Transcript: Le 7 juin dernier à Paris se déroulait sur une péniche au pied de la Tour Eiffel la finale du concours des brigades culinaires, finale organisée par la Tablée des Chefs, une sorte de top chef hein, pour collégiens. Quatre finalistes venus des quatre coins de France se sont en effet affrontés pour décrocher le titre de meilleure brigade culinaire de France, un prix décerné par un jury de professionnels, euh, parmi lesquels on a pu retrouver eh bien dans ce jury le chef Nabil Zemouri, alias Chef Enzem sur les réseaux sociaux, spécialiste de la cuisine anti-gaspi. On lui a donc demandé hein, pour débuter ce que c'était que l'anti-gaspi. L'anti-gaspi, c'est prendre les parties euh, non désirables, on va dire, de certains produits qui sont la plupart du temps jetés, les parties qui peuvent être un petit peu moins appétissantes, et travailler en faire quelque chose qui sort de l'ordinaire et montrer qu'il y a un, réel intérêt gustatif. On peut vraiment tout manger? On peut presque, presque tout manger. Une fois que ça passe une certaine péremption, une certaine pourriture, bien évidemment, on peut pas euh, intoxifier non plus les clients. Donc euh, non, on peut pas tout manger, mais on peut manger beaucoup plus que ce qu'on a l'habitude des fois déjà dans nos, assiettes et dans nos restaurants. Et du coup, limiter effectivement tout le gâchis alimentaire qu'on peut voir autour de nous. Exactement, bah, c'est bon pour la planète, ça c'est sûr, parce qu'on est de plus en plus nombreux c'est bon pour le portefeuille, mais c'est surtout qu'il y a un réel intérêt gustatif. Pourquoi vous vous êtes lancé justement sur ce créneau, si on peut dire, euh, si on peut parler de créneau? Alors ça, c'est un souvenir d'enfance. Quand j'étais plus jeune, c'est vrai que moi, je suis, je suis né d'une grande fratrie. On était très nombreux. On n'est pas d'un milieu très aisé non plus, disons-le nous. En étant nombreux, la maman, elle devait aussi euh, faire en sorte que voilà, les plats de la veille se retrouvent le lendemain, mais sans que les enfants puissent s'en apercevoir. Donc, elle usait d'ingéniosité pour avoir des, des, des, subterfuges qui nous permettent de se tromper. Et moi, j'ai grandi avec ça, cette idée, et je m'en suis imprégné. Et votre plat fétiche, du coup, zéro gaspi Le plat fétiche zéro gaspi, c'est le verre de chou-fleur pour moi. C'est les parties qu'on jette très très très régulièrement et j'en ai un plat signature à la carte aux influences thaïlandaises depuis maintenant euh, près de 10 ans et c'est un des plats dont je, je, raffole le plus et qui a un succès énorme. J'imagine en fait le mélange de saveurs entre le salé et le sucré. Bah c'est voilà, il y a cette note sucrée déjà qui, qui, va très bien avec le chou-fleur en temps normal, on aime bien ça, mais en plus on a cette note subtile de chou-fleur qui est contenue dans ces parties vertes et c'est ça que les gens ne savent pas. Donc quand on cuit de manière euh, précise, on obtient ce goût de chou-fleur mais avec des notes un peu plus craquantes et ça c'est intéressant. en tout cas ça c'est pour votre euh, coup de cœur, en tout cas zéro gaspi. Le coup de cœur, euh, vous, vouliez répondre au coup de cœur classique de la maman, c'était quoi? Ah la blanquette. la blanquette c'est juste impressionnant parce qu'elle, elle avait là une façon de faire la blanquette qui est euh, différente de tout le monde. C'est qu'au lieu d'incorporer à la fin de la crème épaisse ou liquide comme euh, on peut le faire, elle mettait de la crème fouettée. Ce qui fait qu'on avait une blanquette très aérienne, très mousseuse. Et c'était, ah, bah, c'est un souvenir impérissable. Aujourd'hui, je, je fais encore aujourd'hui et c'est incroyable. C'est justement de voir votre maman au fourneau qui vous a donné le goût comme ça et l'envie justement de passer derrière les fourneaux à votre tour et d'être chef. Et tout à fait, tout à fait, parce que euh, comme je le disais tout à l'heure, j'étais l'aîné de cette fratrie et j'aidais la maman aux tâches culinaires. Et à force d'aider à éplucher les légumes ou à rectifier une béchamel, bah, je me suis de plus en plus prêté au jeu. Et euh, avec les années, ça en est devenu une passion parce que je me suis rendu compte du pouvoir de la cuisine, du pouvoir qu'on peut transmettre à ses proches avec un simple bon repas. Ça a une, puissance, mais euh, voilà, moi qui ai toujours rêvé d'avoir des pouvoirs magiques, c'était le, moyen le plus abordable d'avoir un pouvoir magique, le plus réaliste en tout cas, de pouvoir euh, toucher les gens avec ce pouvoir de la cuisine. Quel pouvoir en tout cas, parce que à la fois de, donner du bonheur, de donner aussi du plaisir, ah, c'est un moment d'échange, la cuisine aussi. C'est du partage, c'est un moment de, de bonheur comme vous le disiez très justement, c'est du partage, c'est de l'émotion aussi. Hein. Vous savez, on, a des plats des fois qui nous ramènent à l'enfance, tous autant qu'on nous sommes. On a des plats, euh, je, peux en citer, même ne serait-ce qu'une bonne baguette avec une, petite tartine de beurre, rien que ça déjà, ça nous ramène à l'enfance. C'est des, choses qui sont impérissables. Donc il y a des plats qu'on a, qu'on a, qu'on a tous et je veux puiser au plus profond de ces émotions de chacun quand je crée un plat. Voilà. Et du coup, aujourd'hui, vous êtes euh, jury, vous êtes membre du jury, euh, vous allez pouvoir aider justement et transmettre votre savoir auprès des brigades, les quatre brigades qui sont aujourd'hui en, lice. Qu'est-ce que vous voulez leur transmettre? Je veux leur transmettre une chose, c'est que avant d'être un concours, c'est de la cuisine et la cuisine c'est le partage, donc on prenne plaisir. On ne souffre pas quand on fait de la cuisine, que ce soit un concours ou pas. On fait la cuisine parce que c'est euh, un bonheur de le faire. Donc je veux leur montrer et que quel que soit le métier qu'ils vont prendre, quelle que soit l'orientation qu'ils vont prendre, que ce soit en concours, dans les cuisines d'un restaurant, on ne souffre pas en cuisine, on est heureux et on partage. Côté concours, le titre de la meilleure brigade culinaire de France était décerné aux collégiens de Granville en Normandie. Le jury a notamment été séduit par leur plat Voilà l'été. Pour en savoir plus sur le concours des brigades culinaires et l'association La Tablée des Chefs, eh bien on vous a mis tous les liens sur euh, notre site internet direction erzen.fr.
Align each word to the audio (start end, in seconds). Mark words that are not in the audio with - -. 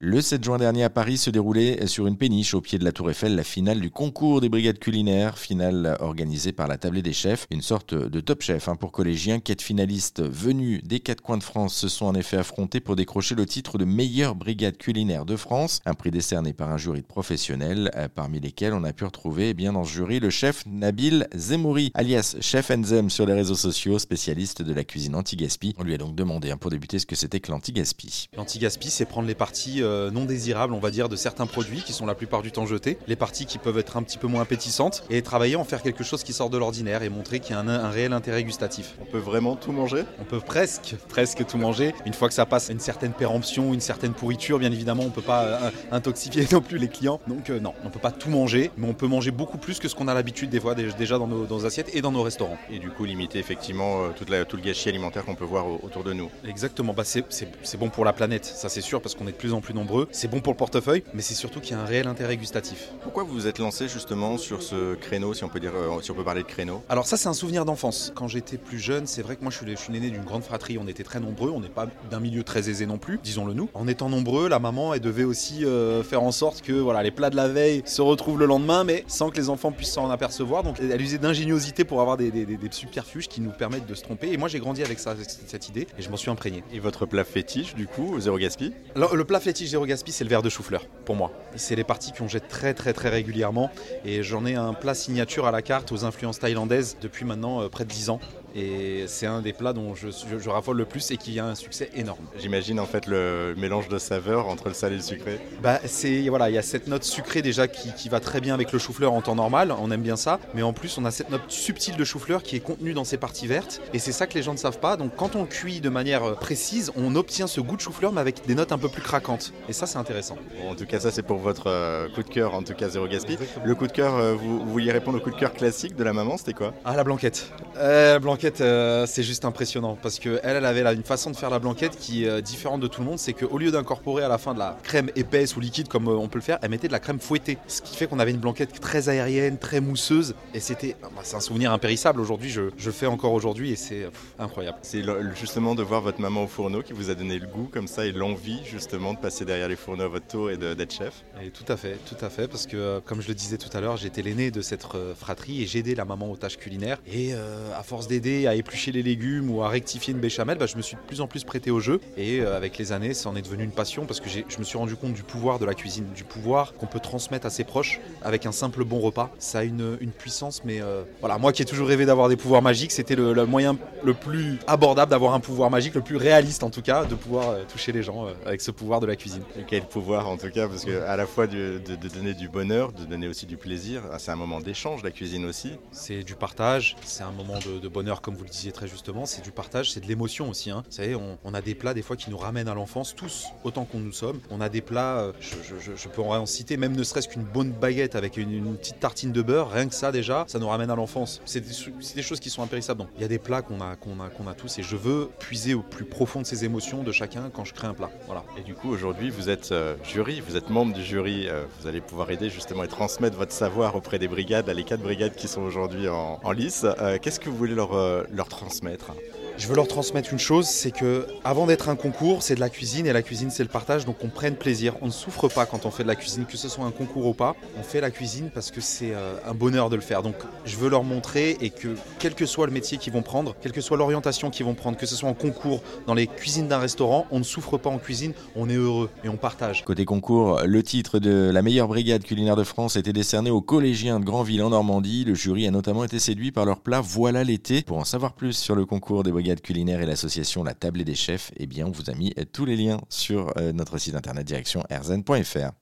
Le 0.00 0.20
7 0.20 0.44
juin 0.44 0.58
dernier 0.58 0.84
à 0.84 0.90
Paris 0.90 1.18
se 1.18 1.28
déroulait 1.28 1.88
sur 1.88 2.06
une 2.06 2.16
péniche 2.16 2.54
au 2.54 2.60
pied 2.60 2.78
de 2.78 2.84
la 2.84 2.92
Tour 2.92 3.10
Eiffel 3.10 3.34
la 3.34 3.42
finale 3.42 3.80
du 3.80 3.90
concours 3.90 4.40
des 4.40 4.48
brigades 4.48 4.78
culinaires, 4.78 5.36
finale 5.36 5.96
organisée 5.98 6.52
par 6.52 6.68
la 6.68 6.78
Tablée 6.78 7.02
des 7.02 7.12
Chefs, 7.12 7.48
une 7.50 7.62
sorte 7.62 7.94
de 7.94 8.20
top 8.20 8.42
chef 8.42 8.68
hein, 8.68 8.76
pour 8.76 8.92
collégiens. 8.92 9.40
Quatre 9.40 9.60
finalistes 9.60 10.22
venus 10.22 10.84
des 10.84 11.00
quatre 11.00 11.20
coins 11.20 11.36
de 11.36 11.42
France 11.42 11.74
se 11.74 11.88
sont 11.88 12.06
en 12.06 12.14
effet 12.14 12.36
affrontés 12.36 12.78
pour 12.78 12.94
décrocher 12.94 13.34
le 13.34 13.44
titre 13.44 13.76
de 13.76 13.84
meilleure 13.84 14.36
brigade 14.36 14.76
culinaire 14.76 15.24
de 15.24 15.34
France, 15.34 15.80
un 15.84 15.94
prix 15.94 16.12
décerné 16.12 16.52
par 16.52 16.70
un 16.70 16.76
jury 16.76 17.00
de 17.00 17.06
professionnels, 17.06 17.90
euh, 17.96 18.06
parmi 18.06 18.38
lesquels 18.38 18.74
on 18.74 18.84
a 18.84 18.92
pu 18.92 19.04
retrouver 19.04 19.48
eh 19.48 19.54
bien 19.54 19.72
dans 19.72 19.82
ce 19.82 19.94
jury 19.94 20.20
le 20.20 20.30
chef 20.30 20.64
Nabil 20.64 21.26
Zemouri, 21.34 21.90
alias 21.94 22.36
Chef 22.40 22.70
Enzem 22.70 23.10
sur 23.10 23.26
les 23.26 23.34
réseaux 23.34 23.56
sociaux, 23.56 23.98
spécialiste 23.98 24.62
de 24.62 24.72
la 24.72 24.84
cuisine 24.84 25.16
anti-gaspi. 25.16 25.74
On 25.76 25.82
lui 25.82 25.94
a 25.94 25.98
donc 25.98 26.14
demandé 26.14 26.52
hein, 26.52 26.56
pour 26.56 26.70
débuter 26.70 27.00
ce 27.00 27.06
que 27.06 27.16
c'était 27.16 27.40
que 27.40 27.50
l'anti-gaspi. 27.50 28.28
L'anti-gaspi, 28.36 28.90
c'est 28.90 29.04
prendre 29.04 29.26
les 29.26 29.34
parties 29.34 29.82
euh, 29.82 29.87
non 30.12 30.24
désirables, 30.24 30.74
on 30.74 30.78
va 30.78 30.90
dire, 30.90 31.08
de 31.08 31.16
certains 31.16 31.46
produits 31.46 31.82
qui 31.82 31.92
sont 31.92 32.06
la 32.06 32.14
plupart 32.14 32.42
du 32.42 32.52
temps 32.52 32.66
jetés, 32.66 32.98
les 33.06 33.16
parties 33.16 33.46
qui 33.46 33.58
peuvent 33.58 33.78
être 33.78 33.96
un 33.96 34.02
petit 34.02 34.18
peu 34.18 34.26
moins 34.26 34.42
appétissantes, 34.42 35.04
et 35.10 35.22
travailler 35.22 35.56
en 35.56 35.64
faire 35.64 35.82
quelque 35.82 36.04
chose 36.04 36.22
qui 36.22 36.32
sort 36.32 36.50
de 36.50 36.58
l'ordinaire 36.58 37.02
et 37.02 37.08
montrer 37.08 37.40
qu'il 37.40 37.52
y 37.52 37.58
a 37.58 37.60
un, 37.60 37.90
réel 37.90 38.12
intérêt 38.12 38.44
gustatif. 38.44 38.94
On 39.00 39.04
peut 39.04 39.18
vraiment 39.18 39.56
tout 39.56 39.72
manger? 39.72 40.04
On 40.20 40.24
peut 40.24 40.40
presque, 40.40 40.96
presque 41.08 41.46
tout 41.46 41.58
manger. 41.58 41.94
Une 42.06 42.14
fois 42.14 42.28
que 42.28 42.34
ça 42.34 42.46
passe 42.46 42.68
une 42.68 42.80
certaine 42.80 43.12
péremption, 43.12 43.74
une 43.74 43.80
certaine 43.80 44.12
pourriture, 44.12 44.58
bien 44.58 44.72
évidemment, 44.72 45.04
on 45.04 45.10
peut 45.10 45.22
pas 45.22 45.44
euh, 45.44 45.70
intoxifier 45.90 46.46
non 46.52 46.60
plus 46.60 46.78
les 46.78 46.88
clients. 46.88 47.20
Donc 47.26 47.50
euh, 47.50 47.60
non, 47.60 47.74
on 47.84 47.90
peut 47.90 47.98
pas 47.98 48.10
tout 48.10 48.30
manger, 48.30 48.70
mais 48.76 48.88
on 48.88 48.94
peut 48.94 49.06
manger 49.06 49.30
beaucoup 49.30 49.58
plus 49.58 49.78
que 49.78 49.88
ce 49.88 49.94
qu'on 49.94 50.08
a 50.08 50.14
l'habitude 50.14 50.50
des 50.50 50.60
fois 50.60 50.74
déjà 50.74 51.18
dans 51.18 51.26
nos, 51.26 51.66
assiettes 51.66 51.94
et 51.94 52.00
dans 52.00 52.12
nos 52.12 52.22
restaurants. 52.22 52.58
Et 52.70 52.78
du 52.78 52.90
coup, 52.90 53.04
limiter 53.04 53.38
effectivement 53.38 54.08
tout 54.16 54.26
le 54.28 54.62
gâchis 54.62 54.88
alimentaire 54.88 55.24
qu'on 55.24 55.34
peut 55.34 55.44
voir 55.44 55.66
autour 55.82 56.04
de 56.04 56.12
nous. 56.12 56.30
Exactement, 56.46 56.92
bah, 56.92 57.04
c'est 57.04 57.78
bon 57.78 57.88
pour 57.88 58.04
la 58.04 58.12
planète, 58.12 58.44
ça 58.44 58.68
c'est 58.68 58.80
sûr, 58.80 59.00
parce 59.00 59.14
qu'on 59.14 59.26
est 59.26 59.32
de 59.32 59.36
plus 59.36 59.52
en 59.52 59.60
plus 59.60 59.74
nombreux 59.78 60.08
c'est 60.10 60.28
bon 60.28 60.40
pour 60.40 60.52
le 60.52 60.56
portefeuille, 60.56 61.04
mais 61.14 61.22
c'est 61.22 61.34
surtout 61.34 61.60
qu'il 61.60 61.72
y 61.72 61.74
a 61.74 61.80
un 61.80 61.84
réel 61.84 62.06
intérêt 62.06 62.36
gustatif. 62.36 62.88
Pourquoi 63.02 63.22
vous 63.22 63.32
vous 63.32 63.46
êtes 63.46 63.58
lancé 63.58 63.88
justement 63.88 64.36
sur 64.36 64.62
ce 64.62 64.94
créneau, 64.94 65.34
si 65.34 65.44
on 65.44 65.48
peut 65.48 65.60
dire, 65.60 65.72
euh, 65.74 66.00
si 66.02 66.10
on 66.10 66.14
peut 66.14 66.24
parler 66.24 66.42
de 66.42 66.48
créneau? 66.48 66.82
Alors 66.88 67.06
ça, 67.06 67.16
c'est 67.16 67.28
un 67.28 67.34
souvenir 67.34 67.64
d'enfance. 67.64 68.12
Quand 68.14 68.28
j'étais 68.28 68.56
plus 68.56 68.78
jeune, 68.78 69.06
c'est 69.06 69.22
vrai 69.22 69.36
que 69.36 69.42
moi, 69.42 69.50
je 69.50 69.58
suis, 69.58 69.70
je 69.70 69.76
suis 69.76 69.92
né 69.92 70.10
d'une 70.10 70.24
grande 70.24 70.42
fratrie. 70.42 70.78
On 70.78 70.88
était 70.88 71.04
très 71.04 71.20
nombreux. 71.20 71.50
On 71.50 71.60
n'est 71.60 71.68
pas 71.68 71.86
d'un 72.10 72.20
milieu 72.20 72.42
très 72.42 72.68
aisé 72.68 72.86
non 72.86 72.98
plus, 72.98 73.18
disons-le 73.22 73.54
nous. 73.54 73.68
En 73.74 73.86
étant 73.88 74.08
nombreux, 74.08 74.48
la 74.48 74.58
maman, 74.58 74.94
elle 74.94 75.00
devait 75.00 75.24
aussi 75.24 75.64
euh, 75.64 76.02
faire 76.02 76.22
en 76.22 76.32
sorte 76.32 76.62
que 76.62 76.72
voilà, 76.72 77.02
les 77.02 77.10
plats 77.10 77.30
de 77.30 77.36
la 77.36 77.48
veille 77.48 77.82
se 77.84 78.02
retrouvent 78.02 78.38
le 78.38 78.46
lendemain, 78.46 78.84
mais 78.84 79.04
sans 79.06 79.30
que 79.30 79.36
les 79.36 79.48
enfants 79.50 79.72
puissent 79.72 79.92
s'en 79.92 80.10
apercevoir. 80.10 80.62
Donc, 80.62 80.76
elle 80.80 81.00
usait 81.00 81.18
d'ingéniosité 81.18 81.84
pour 81.84 82.00
avoir 82.00 82.16
des, 82.16 82.30
des, 82.30 82.44
des, 82.44 82.68
subterfuges 82.70 83.28
qui 83.28 83.40
nous 83.40 83.50
permettent 83.50 83.86
de 83.86 83.94
se 83.94 84.02
tromper. 84.02 84.32
Et 84.32 84.36
moi, 84.36 84.48
j'ai 84.48 84.58
grandi 84.58 84.82
avec 84.82 84.98
ça, 84.98 85.14
cette 85.46 85.68
idée, 85.68 85.86
et 85.98 86.02
je 86.02 86.10
m'en 86.10 86.16
suis 86.16 86.30
imprégné. 86.30 86.62
Et 86.72 86.80
votre 86.80 87.06
plat 87.06 87.24
fétiche, 87.24 87.74
du 87.74 87.86
coup, 87.86 88.18
zéro 88.20 88.36
gaspi 88.36 88.72
Le 88.94 89.24
plat 89.24 89.40
fétiche 89.40 89.67
zéro 89.68 89.86
gaspi, 89.86 90.12
c'est 90.12 90.24
le 90.24 90.30
verre 90.30 90.42
de 90.42 90.48
chou-fleur 90.48 90.86
pour 91.04 91.16
moi. 91.16 91.32
C'est 91.56 91.76
les 91.76 91.84
parties 91.84 92.12
qu'on 92.12 92.28
jette 92.28 92.48
très 92.48 92.74
très 92.74 92.92
très 92.92 93.08
régulièrement 93.08 93.70
et 94.04 94.22
j'en 94.22 94.44
ai 94.46 94.54
un 94.54 94.74
plat 94.74 94.94
signature 94.94 95.46
à 95.46 95.50
la 95.50 95.62
carte 95.62 95.92
aux 95.92 96.04
influences 96.04 96.38
thaïlandaises 96.38 96.96
depuis 97.00 97.24
maintenant 97.24 97.62
euh, 97.62 97.68
près 97.68 97.84
de 97.84 97.90
10 97.90 98.10
ans 98.10 98.20
et 98.54 99.04
c'est 99.06 99.26
un 99.26 99.42
des 99.42 99.52
plats 99.52 99.72
dont 99.72 99.94
je, 99.94 100.08
je, 100.10 100.48
raffole 100.48 100.78
le 100.78 100.84
plus 100.84 101.10
et 101.10 101.16
qui 101.16 101.38
a 101.38 101.44
un 101.44 101.54
succès 101.54 101.90
énorme. 101.94 102.24
J'imagine 102.38 102.80
en 102.80 102.86
fait 102.86 103.06
le 103.06 103.54
mélange 103.56 103.88
de 103.88 103.98
saveurs 103.98 104.48
entre 104.48 104.68
le 104.68 104.74
salé 104.74 104.94
et 104.94 104.98
le 104.98 105.02
sucré. 105.02 105.38
Bah 105.62 105.80
c'est 105.84 106.28
voilà, 106.28 106.50
il 106.50 106.54
y 106.54 106.58
a 106.58 106.62
cette 106.62 106.86
note 106.88 107.04
sucrée 107.04 107.42
déjà 107.42 107.68
qui, 107.68 107.92
qui, 107.92 108.08
va 108.08 108.20
très 108.20 108.40
bien 108.40 108.54
avec 108.54 108.72
le 108.72 108.78
chou-fleur 108.78 109.12
en 109.12 109.20
temps 109.20 109.34
normal, 109.34 109.74
on 109.78 109.90
aime 109.90 110.02
bien 110.02 110.16
ça, 110.16 110.40
mais 110.54 110.62
en 110.62 110.72
plus 110.72 110.98
on 110.98 111.04
a 111.04 111.10
cette 111.10 111.30
note 111.30 111.42
subtile 111.48 111.96
de 111.96 112.04
chou-fleur 112.04 112.42
qui 112.42 112.56
est 112.56 112.60
contenue 112.60 112.94
dans 112.94 113.04
ces 113.04 113.18
parties 113.18 113.46
vertes 113.46 113.80
et 113.92 113.98
c'est 113.98 114.12
ça 114.12 114.26
que 114.26 114.34
les 114.34 114.42
gens 114.42 114.52
ne 114.52 114.58
savent 114.58 114.80
pas. 114.80 114.96
Donc 114.96 115.14
quand 115.16 115.36
on 115.36 115.44
cuit 115.44 115.80
de 115.80 115.88
manière 115.88 116.24
euh, 116.24 116.34
précise, 116.34 116.90
on 116.96 117.14
obtient 117.16 117.46
ce 117.46 117.60
goût 117.60 117.76
de 117.76 117.82
chou-fleur 117.82 118.12
mais 118.12 118.20
avec 118.20 118.46
des 118.46 118.54
notes 118.54 118.72
un 118.72 118.78
peu 118.78 118.88
plus 118.88 119.02
craquantes 119.02 119.52
et 119.68 119.72
ça 119.72 119.86
c'est 119.86 119.98
intéressant. 119.98 120.36
en 120.68 120.74
tout 120.74 120.86
cas 120.86 121.00
ça 121.00 121.10
c'est 121.10 121.22
pour 121.22 121.38
votre 121.38 121.68
euh, 121.68 122.08
coup 122.14 122.22
de 122.22 122.28
cœur, 122.28 122.54
en 122.54 122.62
tout 122.62 122.74
cas 122.74 122.88
zéro 122.88 123.06
gaspi. 123.06 123.38
Le 123.64 123.74
coup 123.74 123.86
de 123.86 123.92
cœur, 123.92 124.14
euh, 124.16 124.34
vous, 124.34 124.64
vouliez 124.66 124.92
répondre 124.92 125.18
au 125.18 125.20
coup 125.20 125.30
de 125.30 125.36
cœur 125.36 125.52
classique 125.52 125.96
de 125.96 126.04
la 126.04 126.12
maman, 126.12 126.36
c'était 126.36 126.54
quoi? 126.54 126.74
Ah 126.84 126.96
la 126.96 127.04
blanquette. 127.04 127.52
la 127.76 128.18
blanquette 128.18 128.62
c'est 129.06 129.22
juste 129.22 129.44
impressionnant 129.44 129.98
parce 130.00 130.18
qu'elle, 130.18 130.40
elle 130.42 130.64
avait 130.64 130.82
là 130.82 130.92
une 130.92 131.02
façon 131.02 131.30
de 131.30 131.36
faire 131.36 131.50
la 131.50 131.58
blanquette 131.58 131.96
qui 131.96 132.24
est 132.24 132.28
euh, 132.28 132.40
différente 132.40 132.80
de 132.80 132.86
tout 132.86 133.00
le 133.00 133.06
monde. 133.06 133.18
C'est 133.18 133.32
qu'au 133.32 133.58
lieu 133.58 133.70
d'incorporer 133.70 134.22
à 134.24 134.28
la 134.28 134.38
fin 134.38 134.54
de 134.54 134.58
la 134.58 134.76
crème 134.82 135.10
épaisse 135.16 135.56
ou 135.56 135.60
liquide 135.60 135.88
comme 135.88 136.08
euh, 136.08 136.12
on 136.12 136.28
peut 136.28 136.38
le 136.38 136.44
faire, 136.44 136.58
elle 136.62 136.70
mettait 136.70 136.88
de 136.88 136.92
la 136.92 137.00
crème 137.00 137.20
fouettée. 137.20 137.58
Ce 137.66 137.82
qui 137.82 137.96
fait 137.96 138.06
qu'on 138.06 138.18
avait 138.18 138.30
une 138.30 138.38
blanquette 138.38 138.80
très 138.80 139.08
aérienne, 139.08 139.58
très 139.58 139.80
mousseuse. 139.80 140.34
Et 140.54 140.60
c'était, 140.60 140.96
ah, 141.02 141.08
bah, 141.14 141.22
c'est 141.24 141.36
un 141.36 141.40
souvenir 141.40 141.72
impérissable. 141.72 142.20
Aujourd'hui, 142.20 142.50
je, 142.50 142.70
je 142.76 142.90
fais 142.90 143.06
encore 143.06 143.32
aujourd'hui 143.32 143.72
et 143.72 143.76
c'est 143.76 144.08
incroyable. 144.38 144.78
C'est 144.82 145.02
justement 145.34 145.74
de 145.74 145.82
voir 145.82 146.00
votre 146.00 146.20
maman 146.20 146.44
au 146.44 146.48
fourneau 146.48 146.82
qui 146.82 146.92
vous 146.92 147.10
a 147.10 147.14
donné 147.14 147.38
le 147.38 147.46
goût 147.46 147.68
comme 147.72 147.88
ça 147.88 148.06
et 148.06 148.12
l'envie 148.12 148.60
justement 148.64 149.14
de 149.14 149.18
passer 149.18 149.44
derrière 149.48 149.68
les 149.68 149.76
fourneaux 149.76 150.04
à 150.04 150.08
votre 150.08 150.26
tour 150.26 150.50
et 150.50 150.56
d'être 150.56 150.92
chef. 150.92 151.24
Et 151.42 151.50
tout 151.50 151.70
à 151.70 151.76
fait, 151.76 151.98
tout 152.06 152.24
à 152.24 152.30
fait, 152.30 152.46
parce 152.46 152.66
que 152.66 152.76
euh, 152.76 153.00
comme 153.04 153.20
je 153.20 153.28
le 153.28 153.34
disais 153.34 153.58
tout 153.58 153.74
à 153.76 153.80
l'heure, 153.80 153.96
j'étais 153.96 154.22
l'aîné 154.22 154.50
de 154.50 154.62
cette 154.62 154.84
fratrie 155.16 155.62
et 155.62 155.66
j'aidais 155.66 155.94
la 155.94 156.04
maman 156.04 156.30
aux 156.30 156.36
tâches 156.36 156.58
culinaires. 156.58 156.98
Et 157.12 157.32
à 157.34 157.82
force 157.82 158.06
d'aider 158.06 158.46
à 158.46 158.54
éplucher 158.54 158.92
les 158.92 159.02
légumes 159.02 159.50
ou 159.50 159.62
à 159.62 159.68
rectifier 159.68 160.12
une 160.12 160.20
béchamel, 160.20 160.58
bah, 160.58 160.66
je 160.66 160.76
me 160.76 160.82
suis 160.82 160.96
de 160.96 161.00
plus 161.00 161.20
en 161.20 161.26
plus 161.26 161.44
prêté 161.44 161.70
au 161.70 161.80
jeu. 161.80 162.00
Et 162.16 162.40
euh, 162.40 162.56
avec 162.56 162.78
les 162.78 162.92
années, 162.92 163.14
ça 163.14 163.28
en 163.28 163.36
est 163.36 163.42
devenu 163.42 163.64
une 163.64 163.72
passion 163.72 164.06
parce 164.06 164.20
que 164.20 164.28
je 164.28 164.58
me 164.58 164.64
suis 164.64 164.78
rendu 164.78 164.96
compte 164.96 165.14
du 165.14 165.22
pouvoir 165.22 165.58
de 165.58 165.64
la 165.64 165.74
cuisine, 165.74 166.06
du 166.14 166.24
pouvoir 166.24 166.74
qu'on 166.74 166.86
peut 166.86 167.00
transmettre 167.00 167.46
à 167.46 167.50
ses 167.50 167.64
proches 167.64 168.00
avec 168.22 168.46
un 168.46 168.52
simple 168.52 168.84
bon 168.84 169.00
repas. 169.00 169.30
Ça 169.38 169.60
a 169.60 169.64
une, 169.64 169.96
puissance, 170.18 170.62
mais 170.64 170.80
euh, 170.80 171.04
voilà, 171.20 171.38
moi 171.38 171.52
qui 171.52 171.62
ai 171.62 171.64
toujours 171.64 171.86
rêvé 171.86 172.06
d'avoir 172.06 172.28
des 172.28 172.36
pouvoirs 172.36 172.62
magiques, 172.62 172.90
c'était 172.92 173.14
le, 173.14 173.46
moyen 173.46 173.76
le 174.02 174.14
plus 174.14 174.58
abordable 174.66 175.10
d'avoir 175.10 175.34
un 175.34 175.40
pouvoir 175.40 175.70
magique, 175.70 175.94
le 175.94 176.00
plus 176.00 176.16
réaliste 176.16 176.64
en 176.64 176.70
tout 176.70 176.82
cas, 176.82 177.04
de 177.04 177.14
pouvoir 177.14 177.50
euh, 177.50 177.62
toucher 177.70 177.92
les 177.92 178.02
gens 178.02 178.26
avec 178.46 178.60
ce 178.60 178.70
pouvoir 178.70 179.00
de 179.00 179.06
la 179.06 179.16
cuisine. 179.16 179.27
Quel 179.66 179.86
pouvoir 179.86 180.28
en 180.28 180.36
tout 180.36 180.50
cas, 180.50 180.68
parce 180.68 180.84
que 180.84 181.02
à 181.02 181.16
la 181.16 181.26
fois 181.26 181.46
de, 181.46 181.80
donner 182.14 182.34
du 182.34 182.48
bonheur, 182.48 182.92
de 182.92 183.04
donner 183.04 183.28
aussi 183.28 183.46
du 183.46 183.56
plaisir, 183.56 184.02
ah, 184.12 184.18
c'est 184.18 184.30
un 184.30 184.36
moment 184.36 184.60
d'échange, 184.60 185.02
la 185.02 185.10
cuisine 185.10 185.44
aussi. 185.44 185.72
C'est 185.92 186.22
du 186.22 186.34
partage, 186.34 186.96
c'est 187.04 187.22
un 187.22 187.32
moment 187.32 187.58
de, 187.58 187.78
de 187.78 187.88
bonheur 187.88 188.20
comme 188.20 188.34
vous 188.34 188.44
le 188.44 188.50
disiez 188.50 188.72
très 188.72 188.88
justement, 188.88 189.26
c'est 189.26 189.42
du 189.42 189.52
partage, 189.52 189.92
c'est 189.92 190.00
de 190.00 190.06
l'émotion 190.06 190.48
aussi. 190.48 190.70
Hein. 190.70 190.82
Vous 190.86 190.96
savez, 190.96 191.16
on, 191.16 191.54
a 191.54 191.60
des 191.60 191.74
plats 191.74 191.94
des 191.94 192.02
fois 192.02 192.16
qui 192.16 192.30
nous 192.30 192.38
ramènent 192.38 192.68
à 192.68 192.74
l'enfance, 192.74 193.14
tous 193.14 193.46
autant 193.64 193.84
qu'on 193.84 193.98
nous 193.98 194.12
sommes. 194.12 194.40
On 194.50 194.60
a 194.60 194.68
des 194.68 194.80
plats, 194.80 195.18
euh, 195.18 195.32
je, 195.40 196.08
peux 196.08 196.22
en 196.22 196.46
citer, 196.46 196.76
même 196.76 196.96
ne 196.96 197.02
serait-ce 197.02 197.28
qu'une 197.28 197.42
bonne 197.42 197.72
baguette 197.72 198.14
avec 198.14 198.36
une, 198.36 198.76
petite 198.76 199.00
tartine 199.00 199.32
de 199.32 199.42
beurre, 199.42 199.70
rien 199.70 199.88
que 199.88 199.94
ça 199.94 200.12
déjà, 200.12 200.44
ça 200.48 200.58
nous 200.58 200.68
ramène 200.68 200.90
à 200.90 200.96
l'enfance. 200.96 201.40
C'est 201.44 201.60
des, 201.60 202.22
choses 202.22 202.40
qui 202.40 202.50
sont 202.50 202.62
impérissables. 202.62 203.00
Donc 203.00 203.08
il 203.16 203.22
y 203.22 203.24
a 203.24 203.28
des 203.28 203.38
plats 203.38 203.62
qu'on 203.62 203.80
a, 203.80 203.96
qu'on 203.96 204.20
a, 204.20 204.28
qu'on 204.28 204.46
a 204.46 204.54
tous 204.54 204.78
et 204.78 204.82
je 204.82 204.96
veux 204.96 205.30
puiser 205.38 205.74
au 205.74 205.82
plus 205.82 206.04
profond 206.04 206.40
de 206.40 206.46
ces 206.46 206.64
émotions 206.64 207.02
de 207.02 207.12
chacun 207.12 207.50
quand 207.52 207.64
je 207.64 207.74
crée 207.74 207.86
un 207.86 207.94
plat. 207.94 208.10
Voilà. 208.26 208.44
Et 208.56 208.62
du 208.62 208.74
coup, 208.74 208.90
aujourd'hui, 208.90 209.17
vous 209.26 209.50
êtes 209.50 209.72
euh, 209.72 209.96
jury, 210.04 210.40
vous 210.40 210.56
êtes 210.56 210.70
membre 210.70 210.94
du 210.94 211.02
jury, 211.02 211.48
euh, 211.48 211.64
vous 211.80 211.88
allez 211.88 212.00
pouvoir 212.00 212.30
aider 212.30 212.48
justement 212.48 212.84
et 212.84 212.88
transmettre 212.88 213.36
votre 213.36 213.52
savoir 213.52 213.96
auprès 213.96 214.18
des 214.18 214.28
brigades, 214.28 214.68
les 214.70 214.84
quatre 214.84 215.02
brigades 215.02 215.34
qui 215.34 215.48
sont 215.48 215.62
aujourd'hui 215.62 216.08
en, 216.08 216.52
lice. 216.52 216.86
Qu'est-ce 217.20 217.40
que 217.40 217.50
vous 217.50 217.56
voulez 217.56 217.74
leur 217.74 218.48
transmettre? 218.48 219.12
Je 219.58 219.66
veux 219.66 219.74
leur 219.74 219.88
transmettre 219.88 220.32
une 220.32 220.38
chose, 220.38 220.66
c'est 220.66 220.92
que 220.92 221.26
avant 221.42 221.66
d'être 221.66 221.88
un 221.88 221.96
concours, 221.96 222.42
c'est 222.42 222.54
de 222.54 222.60
la 222.60 222.70
cuisine 222.70 223.06
et 223.06 223.12
la 223.12 223.22
cuisine 223.22 223.50
c'est 223.50 223.64
le 223.64 223.68
partage, 223.68 224.06
donc 224.06 224.16
on 224.22 224.28
prenne 224.28 224.54
plaisir. 224.54 224.94
On 225.02 225.06
ne 225.06 225.10
souffre 225.10 225.48
pas 225.48 225.66
quand 225.66 225.84
on 225.84 225.90
fait 225.90 226.04
de 226.04 226.08
la 226.08 226.14
cuisine, 226.14 226.46
que 226.46 226.56
ce 226.56 226.68
soit 226.68 226.84
un 226.84 226.92
concours 226.92 227.26
ou 227.26 227.34
pas. 227.34 227.56
On 227.78 227.82
fait 227.82 228.00
la 228.00 228.12
cuisine 228.12 228.50
parce 228.54 228.70
que 228.70 228.80
c'est 228.80 229.12
euh, 229.12 229.34
un 229.44 229.54
bonheur 229.54 229.90
de 229.90 229.96
le 229.96 230.02
faire. 230.02 230.22
Donc 230.22 230.36
je 230.64 230.76
veux 230.76 230.88
leur 230.88 231.02
montrer 231.02 231.56
et 231.60 231.70
que 231.70 231.88
quel 232.20 232.34
que 232.34 232.46
soit 232.46 232.66
le 232.66 232.72
métier 232.72 232.98
qu'ils 232.98 233.12
vont 233.12 233.22
prendre, 233.22 233.56
quelle 233.60 233.72
que 233.72 233.80
soit 233.80 233.96
l'orientation 233.96 234.50
qu'ils 234.50 234.64
vont 234.64 234.74
prendre, 234.74 234.96
que 234.96 235.06
ce 235.06 235.16
soit 235.16 235.28
en 235.28 235.34
concours, 235.34 235.82
dans 236.06 236.14
les 236.14 236.28
cuisines 236.28 236.68
d'un 236.68 236.78
restaurant, 236.78 237.26
on 237.32 237.40
ne 237.40 237.44
souffre 237.44 237.78
pas 237.78 237.90
en 237.90 237.98
cuisine, 237.98 238.34
on 238.54 238.70
est 238.70 238.76
heureux 238.76 239.10
et 239.24 239.28
on 239.28 239.36
partage. 239.36 239.84
Côté 239.84 240.04
concours, 240.04 240.60
le 240.64 240.82
titre 240.84 241.18
de 241.18 241.50
la 241.52 241.62
meilleure 241.62 241.88
brigade 241.88 242.22
culinaire 242.22 242.56
de 242.56 242.64
France 242.64 242.94
était 242.94 243.12
décerné 243.12 243.50
aux 243.50 243.60
collégiens 243.60 244.20
de 244.20 244.24
Granville 244.24 244.62
en 244.62 244.70
Normandie. 244.70 245.24
Le 245.24 245.34
jury 245.34 245.66
a 245.66 245.72
notamment 245.72 246.04
été 246.04 246.20
séduit 246.20 246.52
par 246.52 246.64
leur 246.64 246.78
plat 246.78 247.00
Voilà 247.00 247.42
l'été. 247.42 247.82
Pour 247.82 247.98
en 247.98 248.04
savoir 248.04 248.34
plus 248.34 248.52
sur 248.52 248.76
le 248.76 248.86
concours 248.86 249.24
des 249.24 249.32
brigades 249.32 249.47
culinaires 249.56 250.00
et 250.00 250.06
l'association 250.06 250.62
La 250.62 250.74
Tablée 250.74 251.04
des 251.04 251.14
Chefs, 251.14 251.50
eh 251.56 251.66
bien 251.66 251.86
on 251.86 251.90
vous 251.90 252.10
a 252.10 252.14
mis 252.14 252.34
tous 252.52 252.64
les 252.64 252.76
liens 252.76 253.00
sur 253.08 253.52
euh, 253.56 253.72
notre 253.72 253.98
site 253.98 254.14
internet 254.14 254.46
direction 254.46 254.82
erzen.fr. 254.90 255.72